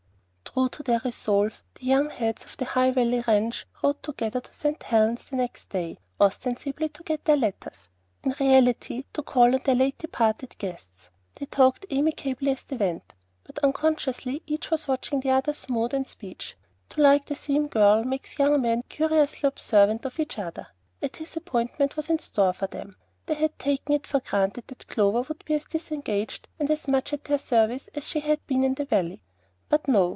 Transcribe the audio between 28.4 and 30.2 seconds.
been in the valley; and lo!